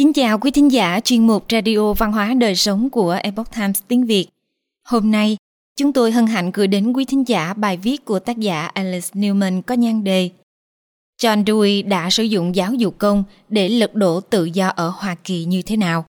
Kính 0.00 0.12
chào 0.12 0.38
quý 0.38 0.50
thính 0.50 0.72
giả 0.72 1.00
chuyên 1.00 1.26
mục 1.26 1.44
Radio 1.50 1.92
Văn 1.92 2.12
hóa 2.12 2.34
Đời 2.34 2.56
Sống 2.56 2.90
của 2.90 3.18
Epoch 3.22 3.54
Times 3.54 3.80
tiếng 3.88 4.06
Việt. 4.06 4.26
Hôm 4.84 5.10
nay, 5.10 5.36
chúng 5.76 5.92
tôi 5.92 6.12
hân 6.12 6.26
hạnh 6.26 6.50
gửi 6.54 6.66
đến 6.66 6.92
quý 6.92 7.04
thính 7.04 7.28
giả 7.28 7.54
bài 7.54 7.76
viết 7.76 8.04
của 8.04 8.18
tác 8.18 8.38
giả 8.38 8.66
Alice 8.66 9.08
Newman 9.12 9.62
có 9.62 9.74
nhan 9.74 10.04
đề 10.04 10.30
John 11.22 11.44
Dewey 11.44 11.88
đã 11.88 12.10
sử 12.10 12.22
dụng 12.22 12.54
giáo 12.54 12.74
dục 12.74 12.94
công 12.98 13.24
để 13.48 13.68
lật 13.68 13.94
đổ 13.94 14.20
tự 14.20 14.44
do 14.44 14.68
ở 14.68 14.88
Hoa 14.88 15.14
Kỳ 15.14 15.44
như 15.44 15.62
thế 15.62 15.76
nào? 15.76 16.04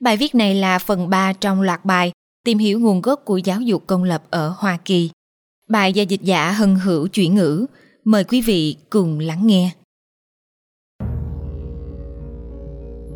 Bài 0.00 0.16
viết 0.16 0.34
này 0.34 0.54
là 0.54 0.78
phần 0.78 1.10
3 1.10 1.32
trong 1.32 1.60
loạt 1.60 1.84
bài 1.84 2.12
tìm 2.44 2.58
hiểu 2.58 2.80
nguồn 2.80 3.02
gốc 3.02 3.22
của 3.24 3.36
giáo 3.36 3.60
dục 3.60 3.86
công 3.86 4.04
lập 4.04 4.22
ở 4.30 4.54
Hoa 4.58 4.78
Kỳ. 4.84 5.10
Bài 5.68 5.92
do 5.92 6.02
dịch 6.02 6.22
giả 6.22 6.50
Hân 6.50 6.74
Hữu 6.74 7.06
chuyển 7.06 7.34
ngữ. 7.34 7.66
Mời 8.04 8.24
quý 8.24 8.40
vị 8.40 8.76
cùng 8.90 9.18
lắng 9.18 9.46
nghe. 9.46 9.70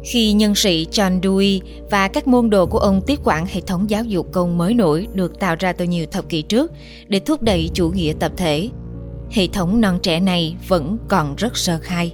Khi 0.05 0.33
nhân 0.33 0.55
sĩ 0.55 0.87
John 0.91 1.21
Dewey 1.21 1.61
và 1.91 2.09
các 2.09 2.27
môn 2.27 2.51
đồ 2.51 2.67
của 2.67 2.79
ông 2.79 3.01
tiếp 3.07 3.19
quản 3.25 3.47
hệ 3.47 3.61
thống 3.61 3.91
giáo 3.91 4.05
dục 4.05 4.27
công 4.33 4.59
mới 4.59 4.75
nổi 4.75 5.07
được 5.13 5.39
tạo 5.39 5.57
ra 5.59 5.73
từ 5.73 5.85
nhiều 5.85 6.07
thập 6.07 6.29
kỷ 6.29 6.43
trước 6.43 6.73
để 7.09 7.21
thúc 7.21 7.43
đẩy 7.43 7.71
chủ 7.75 7.91
nghĩa 7.91 8.13
tập 8.21 8.33
thể, 8.37 8.69
hệ 9.31 9.47
thống 9.47 9.81
non 9.81 9.99
trẻ 10.03 10.21
này 10.21 10.57
vẫn 10.69 10.99
còn 11.09 11.35
rất 11.37 11.57
sơ 11.57 11.79
khai. 11.83 12.13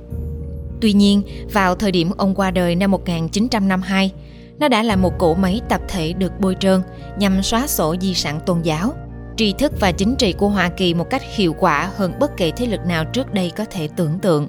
Tuy 0.81 0.93
nhiên, 0.93 1.23
vào 1.53 1.75
thời 1.75 1.93
điểm 1.93 2.11
ông 2.17 2.34
qua 2.34 2.51
đời 2.51 2.75
năm 2.75 2.91
1952, 2.91 4.12
nó 4.59 4.69
đã 4.69 4.83
là 4.83 4.97
một 4.97 5.12
cỗ 5.19 5.34
máy 5.34 5.61
tập 5.69 5.81
thể 5.89 6.12
được 6.12 6.33
bôi 6.41 6.57
trơn 6.61 6.83
nhằm 7.19 7.43
xóa 7.43 7.67
sổ 7.67 7.97
di 8.01 8.15
sản 8.15 8.41
tôn 8.47 8.62
giáo, 8.62 8.93
tri 9.37 9.53
thức 9.53 9.73
và 9.81 9.93
chính 9.93 10.17
trị 10.17 10.33
của 10.33 10.48
Hoa 10.48 10.69
Kỳ 10.69 10.95
một 10.95 11.11
cách 11.11 11.23
hiệu 11.34 11.55
quả 11.59 11.91
hơn 11.97 12.12
bất 12.20 12.37
kỳ 12.37 12.53
thế 12.57 12.67
lực 12.67 12.81
nào 12.87 13.05
trước 13.05 13.34
đây 13.34 13.53
có 13.57 13.65
thể 13.65 13.89
tưởng 13.97 14.19
tượng. 14.23 14.48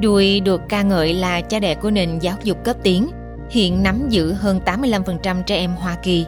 Dewey 0.00 0.42
được 0.42 0.62
ca 0.68 0.82
ngợi 0.82 1.14
là 1.14 1.40
cha 1.40 1.58
đẻ 1.58 1.74
của 1.74 1.90
nền 1.90 2.18
giáo 2.18 2.36
dục 2.44 2.64
cấp 2.64 2.76
tiến, 2.82 3.10
hiện 3.50 3.82
nắm 3.82 4.08
giữ 4.08 4.32
hơn 4.32 4.60
85% 4.64 5.42
trẻ 5.42 5.56
em 5.56 5.70
Hoa 5.70 5.96
Kỳ. 6.02 6.26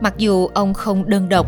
Mặc 0.00 0.14
dù 0.18 0.46
ông 0.46 0.74
không 0.74 1.08
đơn 1.08 1.28
độc, 1.28 1.46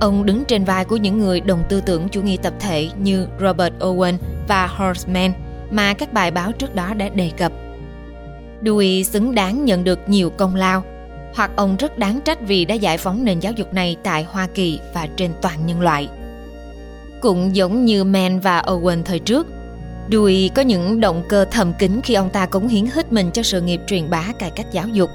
ông 0.00 0.26
đứng 0.26 0.44
trên 0.44 0.64
vai 0.64 0.84
của 0.84 0.96
những 0.96 1.18
người 1.18 1.40
đồng 1.40 1.62
tư 1.68 1.80
tưởng 1.80 2.08
chủ 2.08 2.22
nghĩa 2.22 2.36
tập 2.42 2.54
thể 2.60 2.88
như 2.98 3.26
Robert 3.40 3.74
Owen 3.78 4.14
và 4.48 4.66
Horseman 4.66 5.32
mà 5.70 5.94
các 5.94 6.12
bài 6.12 6.30
báo 6.30 6.52
trước 6.52 6.74
đó 6.74 6.94
đã 6.94 7.08
đề 7.08 7.30
cập. 7.36 7.52
Dewey 8.62 9.02
xứng 9.02 9.34
đáng 9.34 9.64
nhận 9.64 9.84
được 9.84 9.98
nhiều 10.08 10.30
công 10.30 10.54
lao, 10.54 10.82
hoặc 11.34 11.50
ông 11.56 11.76
rất 11.76 11.98
đáng 11.98 12.20
trách 12.24 12.38
vì 12.40 12.64
đã 12.64 12.74
giải 12.74 12.98
phóng 12.98 13.24
nền 13.24 13.40
giáo 13.40 13.52
dục 13.52 13.74
này 13.74 13.96
tại 14.02 14.26
Hoa 14.30 14.46
Kỳ 14.54 14.80
và 14.94 15.08
trên 15.16 15.30
toàn 15.42 15.66
nhân 15.66 15.80
loại. 15.80 16.08
Cũng 17.20 17.56
giống 17.56 17.84
như 17.84 18.04
Mann 18.04 18.40
và 18.40 18.62
Owen 18.62 19.02
thời 19.02 19.18
trước, 19.18 19.46
Dewey 20.10 20.48
có 20.54 20.62
những 20.62 21.00
động 21.00 21.22
cơ 21.28 21.44
thầm 21.50 21.72
kín 21.78 22.00
khi 22.04 22.14
ông 22.14 22.30
ta 22.30 22.46
cống 22.46 22.68
hiến 22.68 22.86
hết 22.86 23.12
mình 23.12 23.30
cho 23.32 23.42
sự 23.42 23.60
nghiệp 23.60 23.80
truyền 23.86 24.10
bá 24.10 24.32
cải 24.38 24.50
cách 24.50 24.72
giáo 24.72 24.88
dục. 24.88 25.10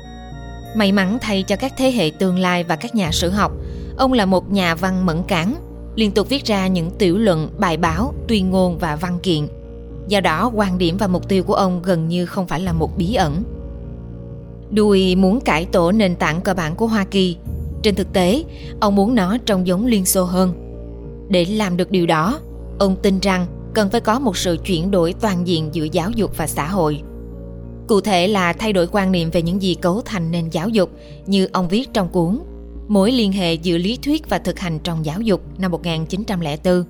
May 0.76 0.92
mắn 0.92 1.18
thay 1.22 1.44
cho 1.44 1.56
các 1.56 1.74
thế 1.78 1.92
hệ 1.92 2.12
tương 2.20 2.40
lai 2.40 2.64
và 2.64 2.76
các 2.76 2.96
nhà 2.96 3.12
sử 3.12 3.30
học, 3.30 3.52
ông 3.98 4.14
là 4.14 4.26
một 4.26 4.52
nhà 4.52 4.76
văn 4.76 5.06
mẫn 5.06 5.24
cán, 5.24 5.56
liên 5.96 6.12
tục 6.12 6.30
viết 6.30 6.46
ra 6.46 6.68
những 6.68 6.92
tiểu 6.92 7.18
luận, 7.18 7.50
bài 7.58 7.78
báo, 7.78 8.14
tuyên 8.28 8.50
ngôn 8.50 8.78
và 8.78 8.96
văn 8.96 9.20
kiện. 9.24 9.48
Do 10.08 10.20
đó, 10.20 10.52
quan 10.56 10.78
điểm 10.78 10.98
và 10.98 11.08
mục 11.08 11.30
tiêu 11.30 11.44
của 11.44 11.56
ông 11.56 11.82
gần 11.82 12.08
như 12.08 12.26
không 12.26 12.48
phải 12.48 12.60
là 12.60 12.74
một 12.74 12.98
bí 12.98 13.16
ẩn. 13.16 13.44
Dewey 14.72 15.18
muốn 15.18 15.42
cải 15.42 15.66
tổ 15.66 15.92
nền 15.92 16.16
tảng 16.16 16.42
cơ 16.42 16.54
bản 16.54 16.76
của 16.76 16.88
Hoa 16.88 17.06
Kỳ. 17.12 17.38
Trên 17.82 17.96
thực 17.96 18.14
tế, 18.14 18.44
ông 18.80 18.96
muốn 18.96 19.16
nó 19.16 19.38
trông 19.46 19.68
giống 19.68 19.86
Liên 19.86 20.06
Xô 20.06 20.24
hơn. 20.24 20.54
Để 21.30 21.46
làm 21.46 21.78
được 21.78 21.92
điều 21.92 22.06
đó, 22.06 22.40
ông 22.80 22.96
tin 22.96 23.20
rằng 23.20 23.46
cần 23.76 23.90
phải 23.90 24.02
có 24.02 24.20
một 24.20 24.38
sự 24.38 24.58
chuyển 24.66 24.92
đổi 24.92 25.14
toàn 25.22 25.48
diện 25.48 25.70
giữa 25.72 25.88
giáo 25.92 26.12
dục 26.12 26.38
và 26.38 26.48
xã 26.48 26.68
hội. 26.68 27.02
Cụ 27.88 28.02
thể 28.02 28.28
là 28.28 28.54
thay 28.54 28.74
đổi 28.74 28.88
quan 28.92 29.12
niệm 29.12 29.30
về 29.32 29.42
những 29.42 29.62
gì 29.62 29.76
cấu 29.76 30.02
thành 30.06 30.32
nền 30.32 30.50
giáo 30.50 30.70
dục, 30.70 30.90
như 31.26 31.48
ông 31.54 31.68
viết 31.68 31.94
trong 31.94 32.10
cuốn 32.10 32.40
Mối 32.88 33.12
liên 33.12 33.32
hệ 33.32 33.54
giữa 33.54 33.78
lý 33.78 33.98
thuyết 33.98 34.30
và 34.30 34.38
thực 34.38 34.60
hành 34.60 34.80
trong 34.80 35.06
giáo 35.06 35.22
dục, 35.22 35.42
năm 35.58 35.72
1904. 35.72 36.84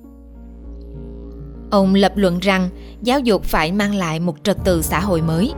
Ông 1.70 1.94
lập 1.94 2.12
luận 2.16 2.38
rằng 2.38 2.68
giáo 3.02 3.20
dục 3.20 3.44
phải 3.44 3.72
mang 3.72 3.94
lại 3.94 4.20
một 4.20 4.36
trật 4.42 4.56
tự 4.64 4.82
xã 4.82 5.00
hội 5.00 5.22
mới. 5.22 5.52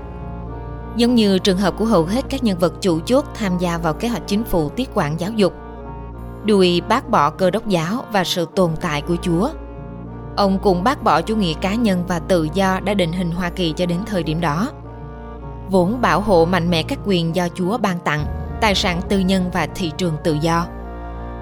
Giống 0.97 1.14
như 1.14 1.38
trường 1.38 1.58
hợp 1.58 1.74
của 1.78 1.84
hầu 1.84 2.04
hết 2.04 2.24
các 2.30 2.44
nhân 2.44 2.58
vật 2.58 2.74
chủ 2.80 3.00
chốt 3.00 3.24
tham 3.34 3.58
gia 3.58 3.78
vào 3.78 3.94
kế 3.94 4.08
hoạch 4.08 4.22
chính 4.26 4.44
phủ 4.44 4.69
tiết 4.69 4.88
quản 4.94 5.20
giáo 5.20 5.30
dục. 5.32 5.53
Đùi 6.44 6.80
bác 6.80 7.10
bỏ 7.10 7.30
cơ 7.30 7.50
đốc 7.50 7.69
giáo 7.69 8.04
và 8.12 8.24
sự 8.24 8.47
tồn 8.56 8.70
tại 8.80 9.03
của 9.03 9.16
Chúa– 9.22 9.50
Ông 10.38 10.59
cũng 10.59 10.84
bác 10.84 11.03
bỏ 11.03 11.22
chủ 11.22 11.37
nghĩa 11.37 11.54
cá 11.60 11.75
nhân 11.75 12.04
và 12.09 12.19
tự 12.19 12.49
do 12.54 12.81
đã 12.81 12.94
định 12.94 13.12
hình 13.12 13.31
Hoa 13.31 13.50
Kỳ 13.50 13.72
cho 13.76 13.87
đến 13.87 13.99
thời 14.06 14.22
điểm 14.22 14.41
đó. 14.41 14.71
Vốn 15.71 16.00
bảo 16.00 16.21
hộ 16.21 16.44
mạnh 16.44 16.71
mẽ 16.71 16.82
các 16.82 16.99
quyền 17.04 17.37
do 17.37 17.49
Chúa 17.54 17.78
ban 17.78 17.99
tặng, 17.99 18.25
tài 18.60 18.75
sản 18.75 19.00
tư 19.09 19.19
nhân 19.19 19.50
và 19.53 19.66
thị 19.75 19.93
trường 19.97 20.16
tự 20.25 20.37
do. 20.41 20.66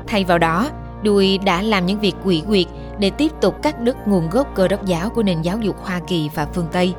Thay 0.06 0.24
vào 0.24 0.38
đó, 0.38 0.70
Dewey 1.02 1.44
đã 1.44 1.62
làm 1.62 1.86
những 1.86 2.00
việc 2.00 2.14
quỷ 2.24 2.42
quyệt 2.46 2.66
để 2.98 3.10
tiếp 3.10 3.32
tục 3.40 3.62
cắt 3.62 3.80
đứt 3.80 3.96
nguồn 4.06 4.30
gốc 4.30 4.46
cơ 4.54 4.68
đốc 4.68 4.84
giáo 4.84 5.10
của 5.10 5.22
nền 5.22 5.42
giáo 5.42 5.58
dục 5.58 5.76
Hoa 5.84 6.00
Kỳ 6.06 6.30
và 6.34 6.46
phương 6.54 6.68
Tây. 6.72 6.94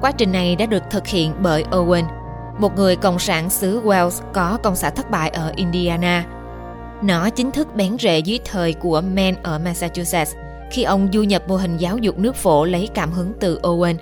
Quá 0.00 0.12
trình 0.12 0.32
này 0.32 0.56
đã 0.56 0.66
được 0.66 0.82
thực 0.90 1.06
hiện 1.06 1.32
bởi 1.42 1.64
Owen, 1.70 2.04
một 2.58 2.76
người 2.76 2.96
cộng 2.96 3.18
sản 3.18 3.50
xứ 3.50 3.82
Wales 3.82 4.22
có 4.32 4.58
công 4.62 4.76
xã 4.76 4.90
thất 4.90 5.10
bại 5.10 5.30
ở 5.30 5.52
Indiana. 5.56 6.24
Nó 7.02 7.30
chính 7.30 7.50
thức 7.50 7.74
bén 7.74 7.96
rễ 7.98 8.18
dưới 8.18 8.38
thời 8.44 8.72
của 8.72 9.00
men 9.00 9.36
ở 9.42 9.58
Massachusetts 9.58 10.36
khi 10.70 10.82
ông 10.82 11.08
du 11.12 11.22
nhập 11.22 11.42
mô 11.48 11.56
hình 11.56 11.76
giáo 11.76 11.98
dục 11.98 12.18
nước 12.18 12.36
phổ 12.36 12.64
lấy 12.64 12.88
cảm 12.94 13.12
hứng 13.12 13.32
từ 13.40 13.60
Owen. 13.62 13.94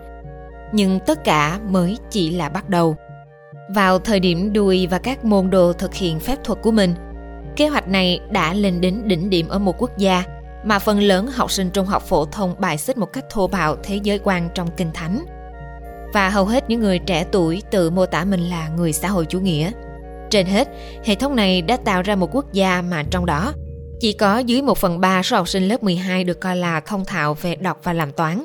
Nhưng 0.72 1.00
tất 1.06 1.24
cả 1.24 1.60
mới 1.68 1.98
chỉ 2.10 2.30
là 2.30 2.48
bắt 2.48 2.68
đầu. 2.68 2.96
Vào 3.74 3.98
thời 3.98 4.20
điểm 4.20 4.52
Dewey 4.52 4.88
và 4.88 4.98
các 4.98 5.24
môn 5.24 5.50
đồ 5.50 5.72
thực 5.72 5.94
hiện 5.94 6.20
phép 6.20 6.44
thuật 6.44 6.58
của 6.62 6.70
mình, 6.70 6.94
kế 7.56 7.68
hoạch 7.68 7.88
này 7.88 8.20
đã 8.30 8.54
lên 8.54 8.80
đến 8.80 9.02
đỉnh 9.04 9.30
điểm 9.30 9.48
ở 9.48 9.58
một 9.58 9.74
quốc 9.78 9.98
gia 9.98 10.24
mà 10.64 10.78
phần 10.78 11.00
lớn 11.00 11.26
học 11.26 11.50
sinh 11.50 11.70
trung 11.70 11.86
học 11.86 12.02
phổ 12.02 12.24
thông 12.24 12.54
bài 12.58 12.78
xích 12.78 12.98
một 12.98 13.12
cách 13.12 13.24
thô 13.30 13.46
bạo 13.46 13.76
thế 13.82 14.00
giới 14.02 14.18
quan 14.24 14.48
trong 14.54 14.68
kinh 14.76 14.90
thánh. 14.94 15.24
Và 16.14 16.28
hầu 16.28 16.44
hết 16.44 16.64
những 16.68 16.80
người 16.80 16.98
trẻ 16.98 17.24
tuổi 17.32 17.62
tự 17.70 17.90
mô 17.90 18.06
tả 18.06 18.24
mình 18.24 18.40
là 18.40 18.68
người 18.68 18.92
xã 18.92 19.08
hội 19.08 19.26
chủ 19.26 19.40
nghĩa. 19.40 19.70
Trên 20.30 20.46
hết, 20.46 20.68
hệ 21.04 21.14
thống 21.14 21.36
này 21.36 21.62
đã 21.62 21.76
tạo 21.76 22.02
ra 22.02 22.16
một 22.16 22.28
quốc 22.32 22.52
gia 22.52 22.82
mà 22.82 23.02
trong 23.10 23.26
đó 23.26 23.52
chỉ 24.04 24.12
có 24.12 24.38
dưới 24.38 24.62
1 24.62 24.78
phần 24.78 25.00
3 25.00 25.22
số 25.22 25.36
học 25.36 25.48
sinh 25.48 25.68
lớp 25.68 25.82
12 25.82 26.24
được 26.24 26.40
coi 26.40 26.56
là 26.56 26.80
thông 26.80 27.04
thạo 27.04 27.34
về 27.34 27.54
đọc 27.54 27.80
và 27.82 27.92
làm 27.92 28.12
toán. 28.12 28.44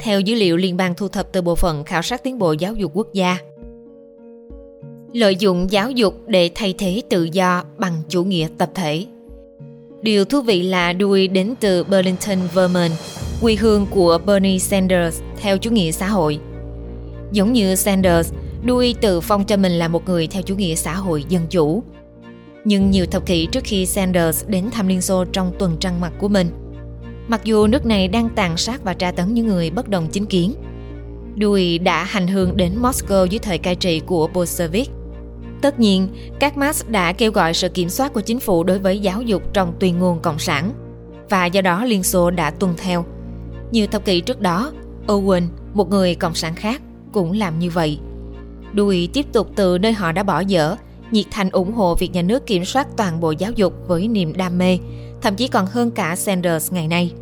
Theo 0.00 0.20
dữ 0.20 0.34
liệu 0.34 0.56
liên 0.56 0.76
bang 0.76 0.94
thu 0.94 1.08
thập 1.08 1.32
từ 1.32 1.42
Bộ 1.42 1.54
phận 1.54 1.84
Khảo 1.84 2.02
sát 2.02 2.22
Tiến 2.22 2.38
bộ 2.38 2.52
Giáo 2.52 2.74
dục 2.74 2.92
Quốc 2.94 3.08
gia. 3.12 3.38
Lợi 5.12 5.36
dụng 5.36 5.70
giáo 5.70 5.90
dục 5.90 6.14
để 6.26 6.50
thay 6.54 6.74
thế 6.78 7.02
tự 7.10 7.28
do 7.32 7.64
bằng 7.78 8.02
chủ 8.08 8.24
nghĩa 8.24 8.48
tập 8.58 8.70
thể. 8.74 9.06
Điều 10.02 10.24
thú 10.24 10.40
vị 10.40 10.62
là 10.62 10.92
Dewey 10.92 11.32
đến 11.32 11.54
từ 11.60 11.84
Burlington, 11.84 12.38
Vermont, 12.54 12.92
quê 13.40 13.54
hương 13.54 13.86
của 13.90 14.18
Bernie 14.26 14.58
Sanders 14.58 15.20
theo 15.40 15.58
chủ 15.58 15.70
nghĩa 15.70 15.90
xã 15.90 16.08
hội. 16.08 16.38
Giống 17.32 17.52
như 17.52 17.74
Sanders, 17.74 18.32
Dewey 18.66 18.94
tự 19.00 19.20
phong 19.20 19.44
cho 19.44 19.56
mình 19.56 19.72
là 19.72 19.88
một 19.88 20.08
người 20.08 20.26
theo 20.26 20.42
chủ 20.42 20.56
nghĩa 20.56 20.74
xã 20.74 20.94
hội 20.94 21.24
dân 21.28 21.46
chủ, 21.50 21.82
nhưng 22.64 22.90
nhiều 22.90 23.06
thập 23.06 23.26
kỷ 23.26 23.46
trước 23.46 23.64
khi 23.64 23.86
Sanders 23.86 24.44
đến 24.46 24.70
thăm 24.70 24.88
Liên 24.88 25.00
Xô 25.00 25.24
trong 25.24 25.52
tuần 25.58 25.76
trăng 25.80 26.00
mật 26.00 26.10
của 26.18 26.28
mình. 26.28 26.50
Mặc 27.28 27.40
dù 27.44 27.66
nước 27.66 27.86
này 27.86 28.08
đang 28.08 28.28
tàn 28.28 28.56
sát 28.56 28.84
và 28.84 28.94
tra 28.94 29.12
tấn 29.12 29.34
những 29.34 29.46
người 29.46 29.70
bất 29.70 29.88
đồng 29.88 30.08
chính 30.12 30.26
kiến, 30.26 30.54
Dewey 31.36 31.82
đã 31.82 32.04
hành 32.04 32.26
hương 32.26 32.56
đến 32.56 32.72
Moscow 32.82 33.26
dưới 33.26 33.38
thời 33.38 33.58
cai 33.58 33.74
trị 33.74 34.00
của 34.00 34.28
Bolshevik. 34.34 34.90
Tất 35.62 35.80
nhiên, 35.80 36.08
các 36.38 36.56
Marx 36.56 36.84
đã 36.88 37.12
kêu 37.12 37.32
gọi 37.32 37.54
sự 37.54 37.68
kiểm 37.68 37.88
soát 37.88 38.12
của 38.12 38.20
chính 38.20 38.40
phủ 38.40 38.64
đối 38.64 38.78
với 38.78 38.98
giáo 38.98 39.22
dục 39.22 39.42
trong 39.52 39.72
tuyên 39.78 39.98
ngôn 39.98 40.20
Cộng 40.20 40.38
sản, 40.38 40.72
và 41.30 41.46
do 41.46 41.60
đó 41.60 41.84
Liên 41.84 42.02
Xô 42.02 42.30
đã 42.30 42.50
tuân 42.50 42.74
theo. 42.76 43.04
Nhiều 43.70 43.86
thập 43.86 44.04
kỷ 44.04 44.20
trước 44.20 44.40
đó, 44.40 44.72
Owen, 45.06 45.42
một 45.74 45.90
người 45.90 46.14
Cộng 46.14 46.34
sản 46.34 46.54
khác, 46.54 46.82
cũng 47.12 47.32
làm 47.32 47.58
như 47.58 47.70
vậy. 47.70 47.98
Dewey 48.74 49.08
tiếp 49.12 49.26
tục 49.32 49.50
từ 49.56 49.78
nơi 49.78 49.92
họ 49.92 50.12
đã 50.12 50.22
bỏ 50.22 50.40
dở 50.40 50.76
nhiệt 51.12 51.26
thành 51.30 51.50
ủng 51.50 51.72
hộ 51.72 51.94
việc 51.94 52.12
nhà 52.12 52.22
nước 52.22 52.46
kiểm 52.46 52.64
soát 52.64 52.86
toàn 52.96 53.20
bộ 53.20 53.30
giáo 53.30 53.52
dục 53.52 53.74
với 53.86 54.08
niềm 54.08 54.32
đam 54.36 54.58
mê, 54.58 54.78
thậm 55.22 55.36
chí 55.36 55.48
còn 55.48 55.66
hơn 55.66 55.90
cả 55.90 56.16
Sanders 56.16 56.72
ngày 56.72 56.88
nay. 56.88 57.12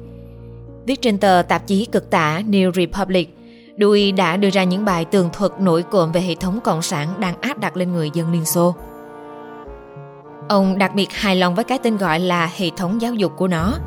Viết 0.86 1.02
trên 1.02 1.18
tờ 1.18 1.42
tạp 1.48 1.66
chí 1.66 1.84
cực 1.84 2.10
tả 2.10 2.42
New 2.48 2.72
Republic, 2.72 3.36
Dewey 3.78 4.14
đã 4.16 4.36
đưa 4.36 4.50
ra 4.50 4.64
những 4.64 4.84
bài 4.84 5.04
tường 5.04 5.28
thuật 5.32 5.52
nổi 5.60 5.82
cộm 5.82 6.12
về 6.12 6.20
hệ 6.20 6.34
thống 6.34 6.60
cộng 6.64 6.82
sản 6.82 7.08
đang 7.18 7.40
áp 7.40 7.58
đặt 7.58 7.76
lên 7.76 7.92
người 7.92 8.10
dân 8.14 8.32
Liên 8.32 8.44
Xô. 8.44 8.74
Ông 10.48 10.78
đặc 10.78 10.94
biệt 10.94 11.12
hài 11.12 11.36
lòng 11.36 11.54
với 11.54 11.64
cái 11.64 11.78
tên 11.78 11.96
gọi 11.96 12.20
là 12.20 12.50
hệ 12.56 12.70
thống 12.76 13.00
giáo 13.00 13.14
dục 13.14 13.32
của 13.36 13.48
nó, 13.48 13.78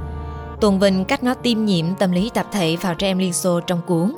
tôn 0.62 0.80
vinh 0.80 1.06
cách 1.06 1.24
nó 1.24 1.34
tiêm 1.34 1.66
nhiễm 1.66 1.86
tâm 2.00 2.12
lý 2.12 2.32
tập 2.34 2.46
thể 2.52 2.78
vào 2.82 2.96
trẻ 2.96 3.08
em 3.08 3.18
Liên 3.18 3.34
Xô 3.34 3.60
trong 3.60 3.82
cuốn 3.88 4.16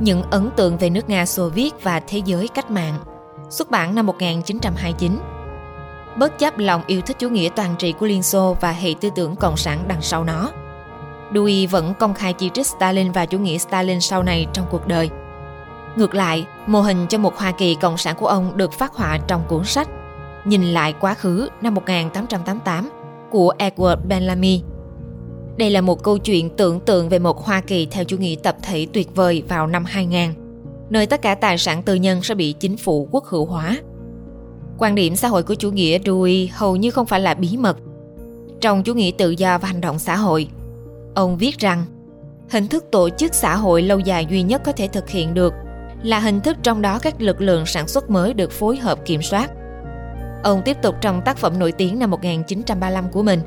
Những 0.00 0.22
ấn 0.22 0.50
tượng 0.56 0.78
về 0.78 0.90
nước 0.90 1.08
Nga 1.08 1.26
Xô 1.26 1.48
Viết 1.48 1.74
và 1.82 2.00
thế 2.00 2.22
giới 2.24 2.48
cách 2.48 2.70
mạng 2.70 2.94
xuất 3.50 3.70
bản 3.70 3.94
năm 3.94 4.06
1929. 4.06 5.18
Bất 6.16 6.38
chấp 6.38 6.58
lòng 6.58 6.82
yêu 6.86 7.00
thích 7.00 7.18
chủ 7.18 7.28
nghĩa 7.28 7.48
toàn 7.56 7.74
trị 7.78 7.92
của 7.92 8.06
Liên 8.06 8.22
Xô 8.22 8.56
và 8.60 8.72
hệ 8.72 8.94
tư 9.00 9.10
tưởng 9.14 9.36
cộng 9.36 9.56
sản 9.56 9.84
đằng 9.88 10.02
sau 10.02 10.24
nó, 10.24 10.52
Dewey 11.32 11.68
vẫn 11.68 11.94
công 11.94 12.14
khai 12.14 12.32
chỉ 12.32 12.50
trích 12.54 12.66
Stalin 12.66 13.12
và 13.12 13.26
chủ 13.26 13.38
nghĩa 13.38 13.58
Stalin 13.58 14.00
sau 14.00 14.22
này 14.22 14.46
trong 14.52 14.66
cuộc 14.70 14.86
đời. 14.86 15.10
Ngược 15.96 16.14
lại, 16.14 16.46
mô 16.66 16.80
hình 16.80 17.06
cho 17.08 17.18
một 17.18 17.36
Hoa 17.36 17.50
Kỳ 17.50 17.74
Cộng 17.74 17.96
sản 17.96 18.16
của 18.18 18.26
ông 18.26 18.56
được 18.56 18.72
phát 18.72 18.94
họa 18.94 19.18
trong 19.26 19.44
cuốn 19.48 19.64
sách 19.64 19.88
Nhìn 20.48 20.62
lại 20.62 20.94
quá 21.00 21.14
khứ 21.14 21.48
năm 21.62 21.74
1888 21.74 22.90
của 23.30 23.52
Edward 23.58 23.96
Bellamy. 24.08 24.62
Đây 25.56 25.70
là 25.70 25.80
một 25.80 26.02
câu 26.02 26.18
chuyện 26.18 26.50
tưởng 26.56 26.80
tượng 26.80 27.08
về 27.08 27.18
một 27.18 27.44
Hoa 27.44 27.60
Kỳ 27.60 27.86
theo 27.86 28.04
chủ 28.04 28.16
nghĩa 28.16 28.34
tập 28.42 28.56
thể 28.62 28.86
tuyệt 28.92 29.08
vời 29.14 29.42
vào 29.48 29.66
năm 29.66 29.84
2000, 29.84 30.30
nơi 30.90 31.06
tất 31.06 31.22
cả 31.22 31.34
tài 31.34 31.58
sản 31.58 31.82
tư 31.82 31.94
nhân 31.94 32.22
sẽ 32.22 32.34
bị 32.34 32.52
chính 32.52 32.76
phủ 32.76 33.08
quốc 33.10 33.24
hữu 33.24 33.46
hóa. 33.46 33.76
Quan 34.78 34.94
điểm 34.94 35.16
xã 35.16 35.28
hội 35.28 35.42
của 35.42 35.54
chủ 35.54 35.70
nghĩa 35.70 35.98
Dewey 35.98 36.48
hầu 36.52 36.76
như 36.76 36.90
không 36.90 37.06
phải 37.06 37.20
là 37.20 37.34
bí 37.34 37.56
mật. 37.56 37.76
Trong 38.60 38.82
chủ 38.82 38.94
nghĩa 38.94 39.10
tự 39.18 39.30
do 39.30 39.58
và 39.58 39.68
hành 39.68 39.80
động 39.80 39.98
xã 39.98 40.16
hội, 40.16 40.48
ông 41.14 41.38
viết 41.38 41.58
rằng 41.58 41.84
hình 42.50 42.68
thức 42.68 42.84
tổ 42.92 43.08
chức 43.08 43.34
xã 43.34 43.56
hội 43.56 43.82
lâu 43.82 43.98
dài 43.98 44.26
duy 44.30 44.42
nhất 44.42 44.62
có 44.64 44.72
thể 44.72 44.88
thực 44.88 45.08
hiện 45.08 45.34
được 45.34 45.54
là 46.02 46.18
hình 46.18 46.40
thức 46.40 46.56
trong 46.62 46.82
đó 46.82 46.98
các 47.02 47.20
lực 47.20 47.40
lượng 47.40 47.66
sản 47.66 47.88
xuất 47.88 48.10
mới 48.10 48.34
được 48.34 48.52
phối 48.52 48.76
hợp 48.76 48.98
kiểm 49.04 49.22
soát. 49.22 49.50
Ông 50.42 50.62
tiếp 50.64 50.76
tục 50.82 50.94
trong 51.00 51.22
tác 51.24 51.36
phẩm 51.36 51.58
nổi 51.58 51.72
tiếng 51.72 51.98
năm 51.98 52.10
1935 52.10 53.10
của 53.10 53.22
mình, 53.22 53.40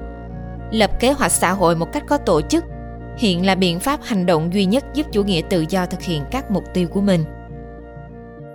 lập 0.71 0.91
kế 0.99 1.11
hoạch 1.11 1.31
xã 1.31 1.51
hội 1.51 1.75
một 1.75 1.87
cách 1.93 2.03
có 2.07 2.17
tổ 2.17 2.41
chức, 2.41 2.63
hiện 3.21 3.45
là 3.45 3.55
biện 3.55 3.79
pháp 3.79 3.99
hành 4.03 4.25
động 4.25 4.53
duy 4.53 4.65
nhất 4.65 4.85
giúp 4.93 5.05
chủ 5.11 5.23
nghĩa 5.23 5.41
tự 5.49 5.65
do 5.69 5.85
thực 5.85 6.01
hiện 6.01 6.23
các 6.31 6.51
mục 6.51 6.63
tiêu 6.73 6.87
của 6.87 7.01
mình. 7.01 7.23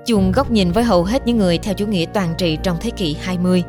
Chung 0.06 0.32
góc 0.32 0.50
nhìn 0.50 0.72
với 0.72 0.84
hầu 0.84 1.04
hết 1.04 1.26
những 1.26 1.38
người 1.38 1.58
theo 1.58 1.74
chủ 1.74 1.86
nghĩa 1.86 2.04
toàn 2.12 2.34
trị 2.38 2.58
trong 2.62 2.76
thế 2.80 2.90
kỷ 2.90 3.16
20. 3.20 3.62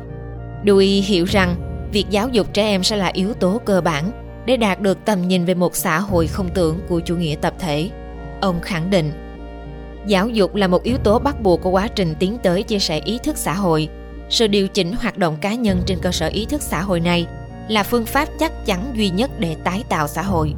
Dewey 0.64 1.02
hiểu 1.04 1.24
rằng 1.24 1.54
việc 1.92 2.06
giáo 2.10 2.28
dục 2.28 2.46
trẻ 2.52 2.62
em 2.62 2.82
sẽ 2.82 2.96
là 2.96 3.10
yếu 3.14 3.34
tố 3.34 3.60
cơ 3.64 3.80
bản 3.80 4.10
để 4.46 4.56
đạt 4.56 4.80
được 4.80 4.98
tầm 5.04 5.28
nhìn 5.28 5.44
về 5.44 5.54
một 5.54 5.76
xã 5.76 5.98
hội 5.98 6.26
không 6.26 6.48
tưởng 6.54 6.80
của 6.88 7.00
chủ 7.00 7.16
nghĩa 7.16 7.34
tập 7.40 7.54
thể. 7.58 7.90
Ông 8.40 8.60
khẳng 8.60 8.90
định 8.90 9.12
Giáo 10.06 10.28
dục 10.28 10.54
là 10.54 10.66
một 10.66 10.82
yếu 10.82 10.98
tố 10.98 11.18
bắt 11.18 11.42
buộc 11.42 11.62
của 11.62 11.70
quá 11.70 11.88
trình 11.88 12.14
tiến 12.18 12.38
tới 12.42 12.62
chia 12.62 12.78
sẻ 12.78 13.00
ý 13.04 13.18
thức 13.24 13.36
xã 13.36 13.54
hội. 13.54 13.88
Sự 14.30 14.46
điều 14.46 14.68
chỉnh 14.68 14.92
hoạt 14.92 15.18
động 15.18 15.36
cá 15.40 15.54
nhân 15.54 15.82
trên 15.86 15.98
cơ 16.02 16.12
sở 16.12 16.26
ý 16.26 16.46
thức 16.46 16.62
xã 16.62 16.80
hội 16.82 17.00
này 17.00 17.26
là 17.68 17.82
phương 17.82 18.06
pháp 18.06 18.28
chắc 18.38 18.66
chắn 18.66 18.92
duy 18.94 19.10
nhất 19.10 19.30
để 19.38 19.56
tái 19.64 19.84
tạo 19.88 20.08
xã 20.08 20.22
hội. 20.22 20.54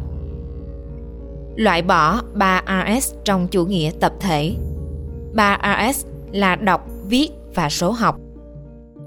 Loại 1.60 1.82
bỏ 1.82 2.20
3RS 2.34 3.14
trong 3.24 3.48
chủ 3.48 3.66
nghĩa 3.66 3.90
tập 4.00 4.12
thể 4.20 4.54
3RS 5.34 6.04
là 6.32 6.56
đọc, 6.56 6.86
viết 7.08 7.30
và 7.54 7.68
số 7.68 7.90
học. 7.90 8.16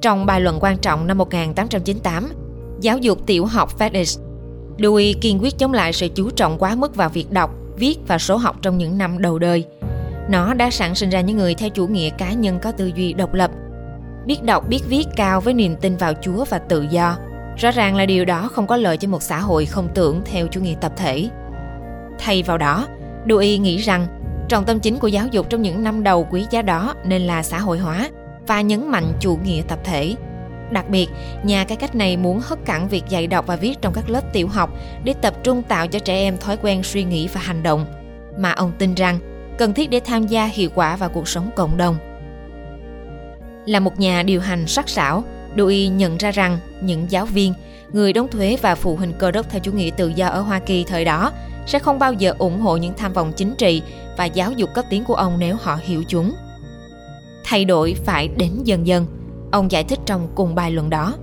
Trong 0.01 0.25
bài 0.25 0.41
luận 0.41 0.57
quan 0.61 0.77
trọng 0.77 1.07
năm 1.07 1.17
1898, 1.17 2.33
Giáo 2.81 2.97
dục 2.97 3.19
tiểu 3.25 3.45
học 3.45 3.79
Fetish, 3.79 4.21
Dewey 4.77 5.13
kiên 5.21 5.39
quyết 5.41 5.57
chống 5.57 5.73
lại 5.73 5.93
sự 5.93 6.07
chú 6.15 6.29
trọng 6.29 6.57
quá 6.57 6.75
mức 6.75 6.95
vào 6.95 7.09
việc 7.09 7.31
đọc, 7.31 7.51
viết 7.77 7.99
và 8.07 8.17
số 8.17 8.37
học 8.37 8.55
trong 8.61 8.77
những 8.77 8.97
năm 8.97 9.21
đầu 9.21 9.39
đời– 9.39 9.65
nó 10.29 10.53
đã 10.53 10.69
sản 10.71 10.95
sinh 10.95 11.09
ra 11.09 11.21
những 11.21 11.37
người 11.37 11.55
theo 11.55 11.69
chủ 11.69 11.87
nghĩa 11.87 12.09
cá 12.09 12.33
nhân 12.33 12.59
có 12.61 12.71
tư 12.71 12.91
duy 12.95 13.13
độc 13.13 13.33
lập, 13.33 13.51
biết 14.25 14.43
đọc 14.43 14.67
biết 14.67 14.81
viết 14.87 15.07
cao 15.15 15.41
với 15.41 15.53
niềm 15.53 15.75
tin 15.81 15.97
vào 15.97 16.13
Chúa 16.21 16.45
và 16.49 16.57
tự 16.57 16.81
do. 16.89 17.17
Rõ 17.57 17.71
ràng 17.71 17.95
là 17.95 18.05
điều 18.05 18.25
đó 18.25 18.49
không 18.53 18.67
có 18.67 18.77
lợi 18.77 18.97
cho 18.97 19.07
một 19.07 19.23
xã 19.23 19.39
hội 19.39 19.65
không 19.65 19.89
tưởng 19.93 20.21
theo 20.25 20.47
chủ 20.47 20.61
nghĩa 20.61 20.75
tập 20.81 20.91
thể. 20.95 21.29
Thay 22.23 22.43
vào 22.43 22.57
đó, 22.57 22.87
Dewey 23.27 23.61
nghĩ 23.61 23.77
rằng 23.77 24.07
trọng 24.49 24.65
tâm 24.65 24.79
chính 24.79 24.99
của 24.99 25.07
giáo 25.07 25.27
dục 25.27 25.49
trong 25.49 25.61
những 25.61 25.83
năm 25.83 26.03
đầu 26.03 26.27
quý 26.31 26.45
giá 26.51 26.61
đó 26.61 26.95
nên 27.05 27.21
là 27.21 27.43
xã 27.43 27.59
hội 27.59 27.79
hóa 27.79 28.09
và 28.47 28.61
nhấn 28.61 28.91
mạnh 28.91 29.13
chủ 29.19 29.39
nghĩa 29.43 29.61
tập 29.67 29.79
thể. 29.83 30.15
Đặc 30.71 30.89
biệt, 30.89 31.09
nhà 31.43 31.63
cái 31.63 31.77
cách 31.77 31.95
này 31.95 32.17
muốn 32.17 32.39
hất 32.43 32.65
cẳng 32.65 32.87
việc 32.87 33.03
dạy 33.09 33.27
đọc 33.27 33.47
và 33.47 33.55
viết 33.55 33.81
trong 33.81 33.93
các 33.93 34.09
lớp 34.09 34.33
tiểu 34.33 34.47
học 34.47 34.69
để 35.03 35.13
tập 35.13 35.33
trung 35.43 35.63
tạo 35.63 35.87
cho 35.87 35.99
trẻ 35.99 36.15
em 36.15 36.37
thói 36.37 36.57
quen 36.57 36.83
suy 36.83 37.03
nghĩ 37.03 37.27
và 37.33 37.41
hành 37.41 37.63
động. 37.63 37.85
Mà 38.37 38.51
ông 38.51 38.71
tin 38.77 38.93
rằng 38.93 39.19
cần 39.57 39.73
thiết 39.73 39.89
để 39.89 39.99
tham 39.99 40.27
gia 40.27 40.45
hiệu 40.45 40.69
quả 40.75 40.95
vào 40.95 41.09
cuộc 41.09 41.27
sống 41.27 41.49
cộng 41.55 41.77
đồng. 41.77 41.97
Là 43.65 43.79
một 43.79 43.99
nhà 43.99 44.23
điều 44.23 44.41
hành 44.41 44.67
sắc 44.67 44.89
sảo, 44.89 45.23
Dewey 45.55 45.95
nhận 45.95 46.17
ra 46.17 46.31
rằng 46.31 46.57
những 46.81 47.05
giáo 47.09 47.25
viên, 47.25 47.53
người 47.93 48.13
đóng 48.13 48.27
thuế 48.27 48.57
và 48.61 48.75
phụ 48.75 48.95
huynh 48.95 49.13
cơ 49.13 49.31
đốc 49.31 49.49
theo 49.49 49.59
chủ 49.59 49.71
nghĩa 49.71 49.89
tự 49.97 50.07
do 50.07 50.27
ở 50.27 50.41
Hoa 50.41 50.59
Kỳ 50.59 50.83
thời 50.83 51.05
đó 51.05 51.31
sẽ 51.67 51.79
không 51.79 51.99
bao 51.99 52.13
giờ 52.13 52.33
ủng 52.37 52.59
hộ 52.59 52.77
những 52.77 52.93
tham 52.97 53.13
vọng 53.13 53.33
chính 53.35 53.55
trị 53.55 53.81
và 54.17 54.25
giáo 54.25 54.51
dục 54.51 54.69
cấp 54.73 54.85
tiến 54.89 55.03
của 55.03 55.15
ông 55.15 55.35
nếu 55.39 55.55
họ 55.61 55.79
hiểu 55.81 56.03
chúng. 56.07 56.33
Thay 57.43 57.65
đổi 57.65 57.95
phải 58.05 58.27
đến 58.27 58.51
dần 58.63 58.87
dần, 58.87 59.05
ông 59.51 59.71
giải 59.71 59.83
thích 59.83 59.99
trong 60.05 60.27
cùng 60.35 60.55
bài 60.55 60.71
luận 60.71 60.89
đó. 60.89 61.13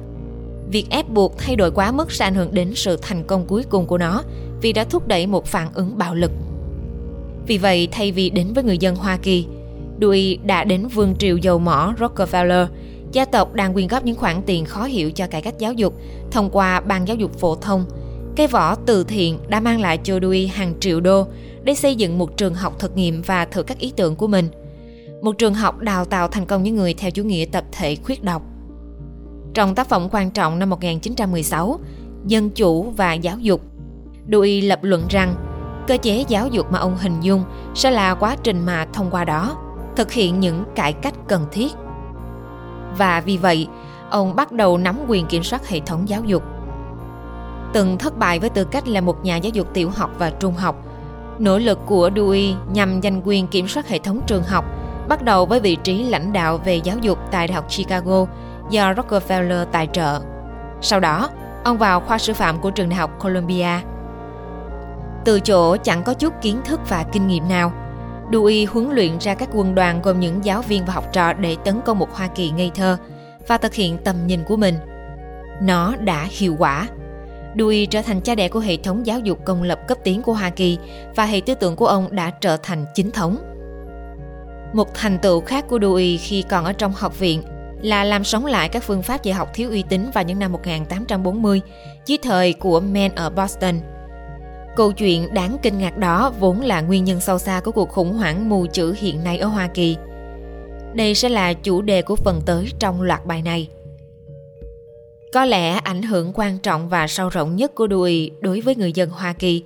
Việc 0.70 0.90
ép 0.90 1.08
buộc 1.08 1.38
thay 1.38 1.56
đổi 1.56 1.70
quá 1.70 1.92
mức 1.92 2.12
sẽ 2.12 2.24
ảnh 2.24 2.34
hưởng 2.34 2.54
đến 2.54 2.72
sự 2.74 2.96
thành 3.02 3.24
công 3.24 3.46
cuối 3.46 3.64
cùng 3.70 3.86
của 3.86 3.98
nó 3.98 4.22
vì 4.62 4.72
đã 4.72 4.84
thúc 4.84 5.08
đẩy 5.08 5.26
một 5.26 5.46
phản 5.46 5.68
ứng 5.74 5.98
bạo 5.98 6.14
lực 6.14 6.30
vì 7.50 7.58
vậy, 7.58 7.88
thay 7.92 8.12
vì 8.12 8.30
đến 8.30 8.52
với 8.52 8.64
người 8.64 8.78
dân 8.78 8.96
Hoa 8.96 9.16
Kỳ, 9.16 9.46
Dewey 10.00 10.38
đã 10.44 10.64
đến 10.64 10.88
vương 10.88 11.16
triều 11.16 11.36
dầu 11.36 11.58
mỏ 11.58 11.94
Rockefeller, 11.98 12.66
gia 13.12 13.24
tộc 13.24 13.54
đang 13.54 13.74
quyên 13.74 13.86
góp 13.86 14.04
những 14.04 14.16
khoản 14.16 14.42
tiền 14.46 14.64
khó 14.64 14.84
hiểu 14.84 15.10
cho 15.10 15.26
cải 15.26 15.42
cách 15.42 15.58
giáo 15.58 15.72
dục 15.72 15.94
thông 16.30 16.50
qua 16.50 16.80
ban 16.80 17.08
giáo 17.08 17.16
dục 17.16 17.38
phổ 17.38 17.54
thông. 17.54 17.84
Cái 18.40 18.46
vỏ 18.46 18.74
từ 18.74 19.04
thiện 19.04 19.38
đã 19.48 19.60
mang 19.60 19.80
lại 19.80 19.98
cho 19.98 20.14
Dewey 20.14 20.48
hàng 20.52 20.74
triệu 20.80 21.00
đô 21.00 21.26
để 21.62 21.74
xây 21.74 21.94
dựng 21.94 22.18
một 22.18 22.36
trường 22.36 22.54
học 22.54 22.78
thực 22.78 22.96
nghiệm 22.96 23.22
và 23.22 23.44
thử 23.44 23.62
các 23.62 23.78
ý 23.78 23.92
tưởng 23.96 24.16
của 24.16 24.26
mình. 24.26 24.48
Một 25.22 25.38
trường 25.38 25.54
học 25.54 25.78
đào 25.78 26.04
tạo 26.04 26.28
thành 26.28 26.46
công 26.46 26.62
những 26.62 26.76
người 26.76 26.94
theo 26.94 27.10
chủ 27.10 27.24
nghĩa 27.24 27.44
tập 27.52 27.64
thể 27.72 27.96
khuyết 27.96 28.24
độc. 28.24 28.42
Trong 29.54 29.74
tác 29.74 29.88
phẩm 29.88 30.08
quan 30.12 30.30
trọng 30.30 30.58
năm 30.58 30.70
1916, 30.70 31.80
Dân 32.26 32.50
chủ 32.50 32.90
và 32.96 33.12
giáo 33.12 33.38
dục, 33.38 33.60
Dewey 34.28 34.68
lập 34.68 34.78
luận 34.82 35.02
rằng 35.10 35.34
cơ 35.88 35.96
chế 35.96 36.24
giáo 36.28 36.48
dục 36.48 36.72
mà 36.72 36.78
ông 36.78 36.96
hình 36.96 37.20
dung 37.20 37.44
sẽ 37.74 37.90
là 37.90 38.14
quá 38.14 38.36
trình 38.42 38.66
mà 38.66 38.86
thông 38.92 39.10
qua 39.10 39.24
đó 39.24 39.56
thực 39.96 40.12
hiện 40.12 40.40
những 40.40 40.64
cải 40.74 40.92
cách 40.92 41.14
cần 41.28 41.46
thiết 41.52 41.72
và 42.98 43.20
vì 43.20 43.36
vậy 43.36 43.66
ông 44.10 44.36
bắt 44.36 44.52
đầu 44.52 44.78
nắm 44.78 44.96
quyền 45.08 45.26
kiểm 45.26 45.42
soát 45.42 45.68
hệ 45.68 45.80
thống 45.80 46.08
giáo 46.08 46.24
dục 46.24 46.42
từng 47.72 47.98
thất 47.98 48.18
bại 48.18 48.38
với 48.38 48.50
tư 48.50 48.64
cách 48.64 48.88
là 48.88 49.00
một 49.00 49.24
nhà 49.24 49.36
giáo 49.36 49.50
dục 49.50 49.74
tiểu 49.74 49.90
học 49.90 50.10
và 50.18 50.30
trung 50.30 50.54
học 50.54 50.76
nỗ 51.38 51.58
lực 51.58 51.78
của 51.86 52.10
Dewey 52.14 52.54
nhằm 52.72 53.02
giành 53.02 53.20
quyền 53.24 53.46
kiểm 53.46 53.68
soát 53.68 53.88
hệ 53.88 53.98
thống 53.98 54.20
trường 54.26 54.42
học 54.42 54.64
bắt 55.08 55.22
đầu 55.22 55.46
với 55.46 55.60
vị 55.60 55.76
trí 55.76 56.02
lãnh 56.02 56.32
đạo 56.32 56.58
về 56.64 56.76
giáo 56.76 56.96
dục 56.98 57.18
tại 57.30 57.48
Đại 57.48 57.54
học 57.54 57.66
Chicago 57.68 58.26
do 58.70 58.92
Rockefeller 58.92 59.64
tài 59.64 59.88
trợ. 59.92 60.20
Sau 60.80 61.00
đó, 61.00 61.28
ông 61.64 61.78
vào 61.78 62.00
khoa 62.00 62.18
sư 62.18 62.34
phạm 62.34 62.60
của 62.60 62.70
trường 62.70 62.88
đại 62.88 62.98
học 62.98 63.10
Columbia 63.22 63.80
từ 65.24 65.40
chỗ 65.40 65.76
chẳng 65.76 66.02
có 66.02 66.14
chút 66.14 66.34
kiến 66.42 66.60
thức 66.64 66.80
và 66.88 67.04
kinh 67.12 67.26
nghiệm 67.26 67.48
nào, 67.48 67.72
Dewey 68.30 68.66
huấn 68.70 68.90
luyện 68.90 69.18
ra 69.20 69.34
các 69.34 69.48
quân 69.52 69.74
đoàn 69.74 70.02
gồm 70.02 70.20
những 70.20 70.44
giáo 70.44 70.62
viên 70.62 70.84
và 70.84 70.92
học 70.92 71.04
trò 71.12 71.32
để 71.32 71.56
tấn 71.64 71.80
công 71.84 71.98
một 71.98 72.14
Hoa 72.14 72.26
Kỳ 72.26 72.50
ngây 72.50 72.70
thơ 72.74 72.96
và 73.48 73.58
thực 73.58 73.74
hiện 73.74 73.98
tầm 74.04 74.26
nhìn 74.26 74.44
của 74.44 74.56
mình. 74.56 74.74
Nó 75.62 75.94
đã 75.96 76.26
hiệu 76.30 76.56
quả. 76.58 76.88
Dewey 77.56 77.86
trở 77.86 78.02
thành 78.02 78.20
cha 78.20 78.34
đẻ 78.34 78.48
của 78.48 78.60
hệ 78.60 78.76
thống 78.76 79.06
giáo 79.06 79.18
dục 79.18 79.38
công 79.44 79.62
lập 79.62 79.80
cấp 79.88 79.98
tiến 80.04 80.22
của 80.22 80.32
Hoa 80.32 80.50
Kỳ 80.50 80.78
và 81.16 81.24
hệ 81.24 81.40
tư 81.40 81.54
tưởng 81.54 81.76
của 81.76 81.86
ông 81.86 82.08
đã 82.10 82.30
trở 82.30 82.56
thành 82.56 82.84
chính 82.94 83.10
thống. 83.10 83.38
Một 84.72 84.94
thành 84.94 85.18
tựu 85.18 85.40
khác 85.40 85.64
của 85.68 85.78
Dewey 85.78 86.18
khi 86.20 86.42
còn 86.42 86.64
ở 86.64 86.72
trong 86.72 86.92
học 86.96 87.18
viện 87.18 87.42
là 87.82 88.04
làm 88.04 88.24
sống 88.24 88.46
lại 88.46 88.68
các 88.68 88.82
phương 88.82 89.02
pháp 89.02 89.22
dạy 89.22 89.34
học 89.34 89.48
thiếu 89.54 89.70
uy 89.70 89.82
tín 89.88 90.10
vào 90.14 90.24
những 90.24 90.38
năm 90.38 90.52
1840 90.52 91.60
dưới 92.06 92.18
thời 92.22 92.52
của 92.52 92.80
Men 92.80 93.14
ở 93.14 93.30
Boston– 93.30 93.80
Câu 94.76 94.92
chuyện 94.92 95.34
đáng 95.34 95.56
kinh 95.62 95.78
ngạc 95.78 95.98
đó 95.98 96.32
vốn 96.38 96.60
là 96.60 96.80
nguyên 96.80 97.04
nhân 97.04 97.20
sâu 97.20 97.38
xa 97.38 97.60
của 97.60 97.72
cuộc 97.72 97.88
khủng 97.88 98.12
hoảng 98.12 98.48
mù 98.48 98.66
chữ 98.66 98.94
hiện 98.98 99.24
nay 99.24 99.38
ở 99.38 99.46
Hoa 99.46 99.66
Kỳ. 99.66 99.96
Đây 100.94 101.14
sẽ 101.14 101.28
là 101.28 101.52
chủ 101.52 101.82
đề 101.82 102.02
của 102.02 102.16
phần 102.16 102.42
tới 102.46 102.66
trong 102.78 103.02
loạt 103.02 103.26
bài 103.26 103.42
này. 103.42 103.68
Có 105.32 105.44
lẽ 105.44 105.72
ảnh 105.72 106.02
hưởng 106.02 106.32
quan 106.34 106.58
trọng 106.58 106.88
và 106.88 107.06
sâu 107.06 107.28
rộng 107.28 107.56
nhất 107.56 107.74
của 107.74 107.86
Dewey 107.86 108.30
đối 108.40 108.60
với 108.60 108.76
người 108.76 108.92
dân 108.92 109.10
Hoa 109.10 109.32
Kỳ 109.32 109.62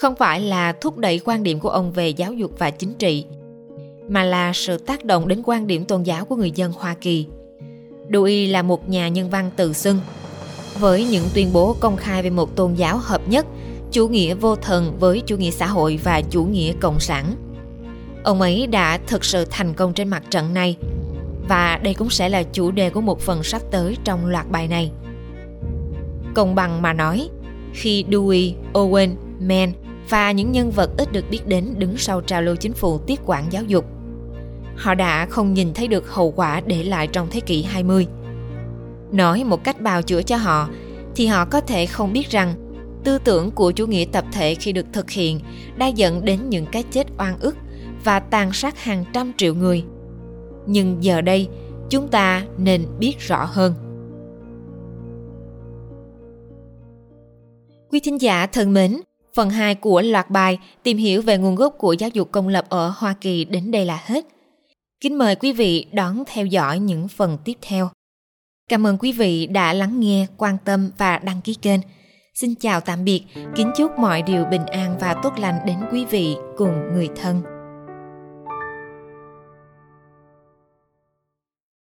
không 0.00 0.14
phải 0.16 0.40
là 0.40 0.72
thúc 0.72 0.98
đẩy 0.98 1.20
quan 1.24 1.42
điểm 1.42 1.60
của 1.60 1.70
ông 1.70 1.92
về 1.92 2.08
giáo 2.08 2.32
dục 2.32 2.50
và 2.58 2.70
chính 2.70 2.94
trị, 2.94 3.24
mà 4.08 4.24
là 4.24 4.52
sự 4.54 4.78
tác 4.78 5.04
động 5.04 5.28
đến 5.28 5.42
quan 5.44 5.66
điểm 5.66 5.84
tôn 5.84 6.02
giáo 6.02 6.24
của 6.24 6.36
người 6.36 6.50
dân 6.50 6.72
Hoa 6.72 6.94
Kỳ. 7.00 7.26
Dewey 8.10 8.50
là 8.50 8.62
một 8.62 8.88
nhà 8.88 9.08
nhân 9.08 9.30
văn 9.30 9.50
tự 9.56 9.72
xưng, 9.72 10.00
với 10.78 11.04
những 11.04 11.24
tuyên 11.34 11.52
bố 11.52 11.76
công 11.80 11.96
khai 11.96 12.22
về 12.22 12.30
một 12.30 12.56
tôn 12.56 12.74
giáo 12.74 12.98
hợp 12.98 13.28
nhất– 13.28 13.46
chủ 13.92 14.08
nghĩa 14.08 14.34
vô 14.34 14.56
thần 14.56 14.96
với 14.98 15.22
chủ 15.26 15.36
nghĩa 15.36 15.50
xã 15.50 15.66
hội 15.66 16.00
và 16.04 16.22
chủ 16.30 16.44
nghĩa 16.44 16.72
cộng 16.80 17.00
sản. 17.00 17.34
Ông 18.24 18.40
ấy 18.40 18.66
đã 18.66 18.98
thực 19.06 19.24
sự 19.24 19.44
thành 19.50 19.74
công 19.74 19.94
trên 19.94 20.08
mặt 20.08 20.22
trận 20.30 20.54
này 20.54 20.76
và 21.48 21.80
đây 21.82 21.94
cũng 21.94 22.10
sẽ 22.10 22.28
là 22.28 22.42
chủ 22.42 22.70
đề 22.70 22.90
của 22.90 23.00
một 23.00 23.20
phần 23.20 23.42
sắp 23.42 23.62
tới 23.70 23.96
trong 24.04 24.26
loạt 24.26 24.50
bài 24.50 24.68
này. 24.68 24.92
Công 26.34 26.54
bằng 26.54 26.82
mà 26.82 26.92
nói, 26.92 27.28
khi 27.72 28.04
Dewey, 28.08 28.52
Owen, 28.72 29.14
Mann 29.40 29.72
và 30.08 30.32
những 30.32 30.52
nhân 30.52 30.70
vật 30.70 30.90
ít 30.96 31.12
được 31.12 31.24
biết 31.30 31.46
đến 31.46 31.74
đứng 31.78 31.96
sau 31.96 32.20
trào 32.20 32.42
lưu 32.42 32.56
chính 32.56 32.72
phủ 32.72 32.98
tiếp 32.98 33.18
quản 33.26 33.44
giáo 33.50 33.62
dục, 33.64 33.84
họ 34.76 34.94
đã 34.94 35.26
không 35.26 35.54
nhìn 35.54 35.74
thấy 35.74 35.88
được 35.88 36.10
hậu 36.10 36.30
quả 36.30 36.60
để 36.66 36.84
lại 36.84 37.06
trong 37.06 37.28
thế 37.30 37.40
kỷ 37.40 37.62
20. 37.62 38.06
Nói 39.12 39.44
một 39.44 39.64
cách 39.64 39.80
bào 39.80 40.02
chữa 40.02 40.22
cho 40.22 40.36
họ, 40.36 40.68
thì 41.16 41.26
họ 41.26 41.44
có 41.44 41.60
thể 41.60 41.86
không 41.86 42.12
biết 42.12 42.30
rằng 42.30 42.54
tư 43.04 43.18
tưởng 43.18 43.50
của 43.50 43.70
chủ 43.70 43.86
nghĩa 43.86 44.04
tập 44.12 44.24
thể 44.32 44.54
khi 44.54 44.72
được 44.72 44.86
thực 44.92 45.10
hiện 45.10 45.40
đã 45.76 45.86
dẫn 45.86 46.24
đến 46.24 46.50
những 46.50 46.66
cái 46.66 46.82
chết 46.82 47.06
oan 47.18 47.38
ức 47.38 47.56
và 48.04 48.20
tàn 48.20 48.52
sát 48.52 48.84
hàng 48.84 49.04
trăm 49.12 49.32
triệu 49.36 49.54
người. 49.54 49.84
Nhưng 50.66 51.04
giờ 51.04 51.20
đây, 51.20 51.48
chúng 51.90 52.08
ta 52.08 52.44
nên 52.58 52.86
biết 52.98 53.14
rõ 53.18 53.44
hơn. 53.44 53.74
Quý 57.90 58.00
thính 58.00 58.20
giả 58.20 58.46
thân 58.46 58.74
mến, 58.74 59.00
phần 59.34 59.50
2 59.50 59.74
của 59.74 60.02
loạt 60.02 60.30
bài 60.30 60.58
tìm 60.82 60.96
hiểu 60.96 61.22
về 61.22 61.38
nguồn 61.38 61.54
gốc 61.54 61.74
của 61.78 61.92
giáo 61.92 62.10
dục 62.12 62.28
công 62.32 62.48
lập 62.48 62.66
ở 62.68 62.92
Hoa 62.96 63.14
Kỳ 63.20 63.44
đến 63.44 63.70
đây 63.70 63.84
là 63.84 64.02
hết. 64.04 64.26
Kính 65.00 65.18
mời 65.18 65.36
quý 65.36 65.52
vị 65.52 65.86
đón 65.92 66.22
theo 66.26 66.46
dõi 66.46 66.78
những 66.78 67.08
phần 67.08 67.38
tiếp 67.44 67.54
theo. 67.62 67.88
Cảm 68.68 68.86
ơn 68.86 68.98
quý 68.98 69.12
vị 69.12 69.46
đã 69.46 69.72
lắng 69.72 70.00
nghe, 70.00 70.26
quan 70.36 70.56
tâm 70.64 70.90
và 70.98 71.18
đăng 71.18 71.40
ký 71.40 71.54
kênh. 71.54 71.80
Xin 72.34 72.54
chào 72.54 72.80
tạm 72.80 73.04
biệt, 73.04 73.22
kính 73.54 73.70
chúc 73.76 73.98
mọi 73.98 74.22
điều 74.22 74.44
bình 74.44 74.66
an 74.66 74.98
và 75.00 75.14
tốt 75.22 75.32
lành 75.38 75.58
đến 75.66 75.76
quý 75.92 76.04
vị 76.04 76.36
cùng 76.56 76.92
người 76.94 77.08
thân. 77.16 77.51